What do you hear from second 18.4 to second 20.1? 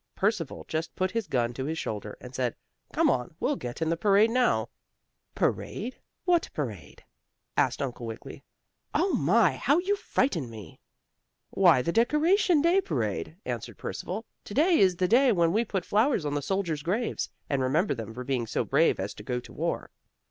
so brave as to go to war.